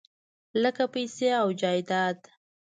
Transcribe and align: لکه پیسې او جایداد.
لکه 0.63 0.83
پیسې 0.93 1.29
او 1.41 1.47
جایداد. 1.61 2.17